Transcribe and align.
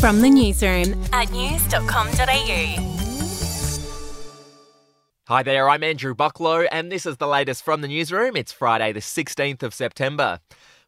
From 0.00 0.20
the 0.20 0.30
newsroom 0.30 1.02
at 1.12 1.32
news.com.au. 1.32 2.94
Hi 5.26 5.42
there, 5.42 5.68
I'm 5.68 5.82
Andrew 5.82 6.14
Bucklow, 6.14 6.68
and 6.70 6.92
this 6.92 7.04
is 7.04 7.16
the 7.16 7.26
latest 7.26 7.64
from 7.64 7.80
the 7.80 7.88
newsroom. 7.88 8.36
It's 8.36 8.52
Friday, 8.52 8.92
the 8.92 9.00
16th 9.00 9.64
of 9.64 9.74
September. 9.74 10.38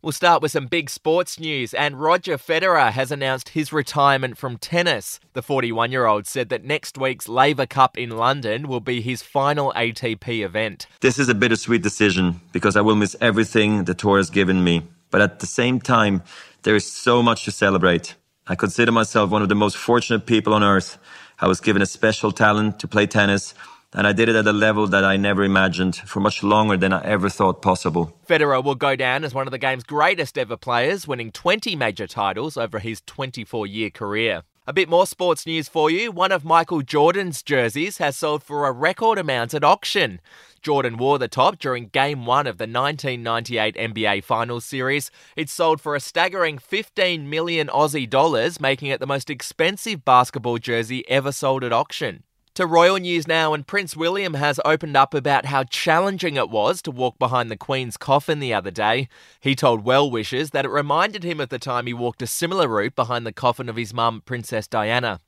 We'll 0.01 0.13
start 0.13 0.43
with 0.43 0.53
some 0.53 0.69
big 0.69 0.89
sports 0.89 1.41
news, 1.41 1.75
and 1.75 2.01
Roger 2.01 2.39
Federer 2.39 2.93
has 2.93 3.11
announced 3.11 3.49
his 3.49 3.73
retirement 3.73 4.39
from 4.39 4.59
tennis. 4.59 5.19
The 5.33 5.43
41 5.43 5.91
year 5.91 6.07
old 6.07 6.29
said 6.29 6.49
that 6.51 6.63
next 6.63 6.97
week's 6.97 7.29
Laver 7.29 7.67
Cup 7.67 7.99
in 7.99 8.11
London 8.11 8.69
will 8.69 8.81
be 8.81 9.01
his 9.01 9.23
final 9.23 9.73
ATP 9.75 10.45
event. 10.45 10.87
This 11.01 11.19
is 11.19 11.29
a 11.29 11.35
bittersweet 11.35 11.83
decision 11.83 12.41
because 12.53 12.77
I 12.77 12.81
will 12.81 12.97
miss 12.97 13.17
everything 13.21 13.85
the 13.85 13.95
tour 13.95 14.19
has 14.19 14.31
given 14.31 14.63
me. 14.63 14.87
But 15.11 15.21
at 15.21 15.41
the 15.41 15.47
same 15.47 15.81
time, 15.81 16.23
there 16.63 16.77
is 16.77 16.91
so 16.91 17.25
much 17.25 17.45
to 17.47 17.51
celebrate. 17.51 18.15
I 18.47 18.55
consider 18.55 18.93
myself 18.93 19.31
one 19.31 19.43
of 19.43 19.49
the 19.49 19.55
most 19.55 19.77
fortunate 19.77 20.27
people 20.27 20.55
on 20.55 20.63
earth. 20.63 20.99
I 21.39 21.47
was 21.47 21.61
given 21.61 21.83
a 21.83 21.87
special 21.87 22.33
talent 22.33 22.81
to 22.81 22.89
play 22.89 23.07
tennis 23.07 23.55
and 23.93 24.07
I 24.07 24.13
did 24.13 24.29
it 24.29 24.37
at 24.37 24.47
a 24.47 24.53
level 24.53 24.87
that 24.87 25.05
I 25.05 25.17
never 25.17 25.43
imagined 25.43 25.97
for 25.97 26.21
much 26.21 26.43
longer 26.43 26.77
than 26.77 26.93
I 26.93 27.03
ever 27.03 27.29
thought 27.29 27.61
possible. 27.61 28.17
Federer 28.29 28.63
will 28.63 28.77
go 28.77 28.95
down 28.95 29.25
as 29.25 29.35
one 29.35 29.47
of 29.49 29.51
the 29.51 29.59
game's 29.59 29.83
greatest 29.83 30.39
ever 30.39 30.57
players, 30.57 31.09
winning 31.09 31.33
20 31.33 31.75
major 31.75 32.07
titles 32.07 32.57
over 32.57 32.79
his 32.79 33.03
24 33.07 33.67
year 33.67 33.91
career. 33.91 34.43
A 34.67 34.73
bit 34.73 34.89
more 34.89 35.07
sports 35.07 35.47
news 35.47 35.69
for 35.69 35.91
you. 35.91 36.13
One 36.13 36.31
of 36.31 36.45
Michael 36.45 36.83
Jordan's 36.83 37.43
jerseys 37.43 37.99
has 37.99 38.17
sold 38.17 38.45
for 38.45 38.69
a 38.69 38.73
record 38.73 39.19
amount 39.19 39.55
at 39.55 39.65
auction. 39.65 40.21
Jordan 40.63 40.99
wore 40.99 41.19
the 41.19 41.29
top 41.29 41.59
during 41.59 41.87
Game 41.87 42.27
1 42.27 42.47
of 42.47 42.59
the 42.59 42.65
1998 42.65 43.75
NBA 43.77 44.23
Finals 44.25 44.65
series. 44.65 45.11
It 45.35 45.49
sold 45.49 45.81
for 45.81 45.97
a 45.97 46.01
staggering 46.01 46.59
15 46.59 47.31
million 47.31 47.69
Aussie 47.69 48.09
dollars, 48.09 48.61
making 48.61 48.89
it 48.89 49.01
the 49.01 49.07
most 49.07 49.31
expensive 49.31 50.05
basketball 50.05 50.59
jersey 50.59 51.09
ever 51.09 51.33
sold 51.33 51.65
at 51.65 51.73
auction. 51.73 52.25
To 52.61 52.67
royal 52.67 52.99
news 52.99 53.27
now, 53.27 53.55
and 53.55 53.67
Prince 53.67 53.97
William 53.97 54.35
has 54.35 54.61
opened 54.67 54.95
up 54.95 55.15
about 55.15 55.47
how 55.47 55.65
challenging 55.65 56.37
it 56.37 56.51
was 56.51 56.83
to 56.83 56.91
walk 56.91 57.19
behind 57.19 57.51
the 57.51 57.57
Queen's 57.57 57.97
coffin 57.97 58.39
the 58.39 58.53
other 58.53 58.71
day. 58.71 59.09
He 59.41 59.55
told 59.55 59.83
well 59.83 60.11
wishers 60.11 60.51
that 60.51 60.67
it 60.67 60.71
reminded 60.71 61.25
him 61.25 61.41
of 61.41 61.49
the 61.49 61.59
time 61.59 61.87
he 61.87 61.95
walked 61.95 62.21
a 62.21 62.27
similar 62.27 62.69
route 62.69 62.95
behind 62.95 63.25
the 63.25 63.33
coffin 63.33 63.71
of 63.71 63.77
his 63.77 63.95
mum, 63.95 64.23
Princess 64.27 64.67
Diana. 64.67 65.21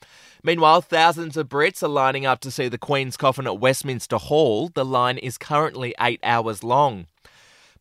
Meanwhile, 0.43 0.83
thousands 0.83 1.39
of 1.39 1.49
Brits 1.49 1.83
are 1.83 1.89
lining 1.89 2.27
up 2.27 2.41
to 2.41 2.51
see 2.51 2.69
the 2.69 2.77
Queen's 2.77 3.17
coffin 3.17 3.47
at 3.47 3.59
Westminster 3.59 4.19
Hall. 4.19 4.69
The 4.69 4.85
line 4.85 5.17
is 5.17 5.39
currently 5.39 5.95
eight 5.99 6.21
hours 6.23 6.63
long. 6.63 7.07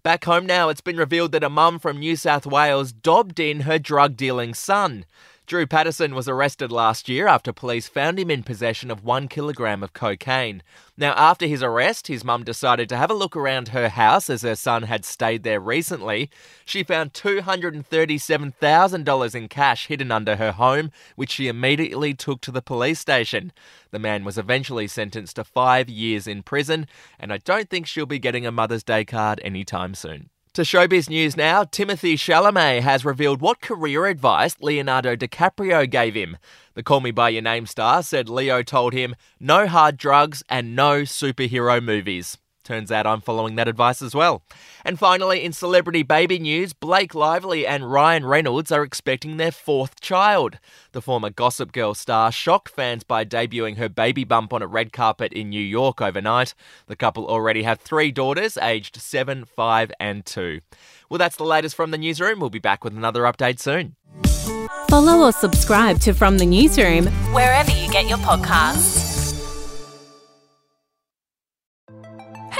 Back 0.01 0.23
home 0.23 0.45
now, 0.45 0.69
it's 0.69 0.79
been 0.79 0.95
revealed 0.95 1.33
that 1.33 1.43
a 1.43 1.49
mum 1.49 1.77
from 1.77 1.99
New 1.99 2.15
South 2.15 2.45
Wales 2.45 2.93
dobbed 2.93 3.37
in 3.37 3.61
her 3.61 3.77
drug 3.77 4.15
dealing 4.15 4.53
son. 4.53 5.03
Drew 5.51 5.67
Patterson 5.67 6.15
was 6.15 6.29
arrested 6.29 6.71
last 6.71 7.09
year 7.09 7.27
after 7.27 7.51
police 7.51 7.89
found 7.89 8.17
him 8.17 8.31
in 8.31 8.41
possession 8.41 8.89
of 8.89 9.03
one 9.03 9.27
kilogram 9.27 9.83
of 9.83 9.91
cocaine. 9.91 10.63
Now, 10.95 11.11
after 11.17 11.45
his 11.45 11.61
arrest, 11.61 12.07
his 12.07 12.23
mum 12.23 12.45
decided 12.45 12.87
to 12.87 12.95
have 12.95 13.11
a 13.11 13.13
look 13.13 13.35
around 13.35 13.67
her 13.67 13.89
house 13.89 14.29
as 14.29 14.43
her 14.43 14.55
son 14.55 14.83
had 14.83 15.03
stayed 15.03 15.43
there 15.43 15.59
recently. 15.59 16.29
She 16.63 16.85
found 16.85 17.11
$237,000 17.11 19.35
in 19.35 19.49
cash 19.49 19.87
hidden 19.87 20.09
under 20.09 20.37
her 20.37 20.53
home, 20.53 20.89
which 21.17 21.31
she 21.31 21.49
immediately 21.49 22.13
took 22.13 22.39
to 22.43 22.51
the 22.51 22.61
police 22.61 23.01
station. 23.01 23.51
The 23.89 23.99
man 23.99 24.23
was 24.23 24.37
eventually 24.37 24.87
sentenced 24.87 25.35
to 25.35 25.43
five 25.43 25.89
years 25.89 26.27
in 26.27 26.43
prison, 26.43 26.87
and 27.19 27.33
I 27.33 27.39
don't 27.39 27.69
think 27.69 27.87
she'll 27.87 28.05
be 28.05 28.19
getting 28.19 28.45
a 28.45 28.53
Mother's 28.53 28.85
Day 28.85 29.03
card 29.03 29.41
anytime 29.43 29.95
soon. 29.95 30.29
To 30.55 30.63
showbiz 30.63 31.09
news 31.09 31.37
now, 31.37 31.63
Timothy 31.63 32.17
Chalamet 32.17 32.81
has 32.81 33.05
revealed 33.05 33.39
what 33.39 33.61
career 33.61 34.07
advice 34.07 34.53
Leonardo 34.59 35.15
DiCaprio 35.15 35.89
gave 35.89 36.13
him. 36.13 36.35
The 36.73 36.83
Call 36.83 36.99
Me 36.99 37.11
By 37.11 37.29
Your 37.29 37.41
Name 37.41 37.65
star 37.65 38.03
said 38.03 38.27
Leo 38.27 38.61
told 38.61 38.91
him 38.91 39.15
no 39.39 39.65
hard 39.65 39.95
drugs 39.95 40.43
and 40.49 40.75
no 40.75 41.03
superhero 41.03 41.81
movies. 41.81 42.37
Turns 42.63 42.91
out 42.91 43.07
I'm 43.07 43.21
following 43.21 43.55
that 43.55 43.67
advice 43.67 44.01
as 44.01 44.13
well. 44.13 44.43
And 44.85 44.99
finally, 44.99 45.43
in 45.43 45.53
celebrity 45.53 46.03
baby 46.03 46.39
news, 46.39 46.73
Blake 46.73 47.15
Lively 47.15 47.65
and 47.65 47.91
Ryan 47.91 48.25
Reynolds 48.25 48.71
are 48.71 48.83
expecting 48.83 49.37
their 49.37 49.51
fourth 49.51 49.99
child. 49.99 50.59
The 50.91 51.01
former 51.01 51.29
Gossip 51.29 51.71
Girl 51.71 51.93
star 51.93 52.31
shocked 52.31 52.69
fans 52.69 53.03
by 53.03 53.25
debuting 53.25 53.77
her 53.77 53.89
baby 53.89 54.23
bump 54.23 54.53
on 54.53 54.61
a 54.61 54.67
red 54.67 54.93
carpet 54.93 55.33
in 55.33 55.49
New 55.49 55.61
York 55.61 56.01
overnight. 56.01 56.53
The 56.87 56.95
couple 56.95 57.27
already 57.27 57.63
have 57.63 57.79
three 57.79 58.11
daughters, 58.11 58.57
aged 58.57 58.97
7, 58.97 59.45
5, 59.45 59.91
and 59.99 60.25
2. 60.25 60.61
Well, 61.09 61.17
that's 61.17 61.37
the 61.37 61.43
latest 61.43 61.75
from 61.75 61.91
the 61.91 61.97
newsroom. 61.97 62.39
We'll 62.39 62.49
be 62.49 62.59
back 62.59 62.83
with 62.83 62.95
another 62.95 63.23
update 63.23 63.59
soon. 63.59 63.95
Follow 64.89 65.25
or 65.25 65.31
subscribe 65.31 65.99
to 66.01 66.13
From 66.13 66.37
the 66.37 66.45
Newsroom 66.45 67.07
wherever 67.33 67.71
you 67.71 67.89
get 67.91 68.09
your 68.09 68.17
podcasts. 68.17 69.10